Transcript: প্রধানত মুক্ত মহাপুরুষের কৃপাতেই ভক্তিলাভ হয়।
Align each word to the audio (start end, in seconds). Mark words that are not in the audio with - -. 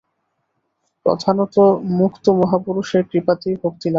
প্রধানত 1.05 1.55
মুক্ত 1.99 2.25
মহাপুরুষের 2.39 3.03
কৃপাতেই 3.03 3.55
ভক্তিলাভ 3.55 3.75
হয়। 3.75 3.89